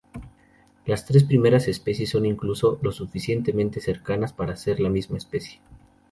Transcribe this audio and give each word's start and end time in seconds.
Las 0.87 1.05
tres 1.05 1.23
primeras 1.25 1.67
especies 1.67 2.09
son 2.09 2.25
incluso 2.25 2.79
lo 2.81 2.91
suficientemente 2.91 3.79
cercanas 3.79 4.33
para 4.33 4.55
ser 4.55 4.79
la 4.79 4.89
misma 4.89 5.19
especie. 5.19 5.59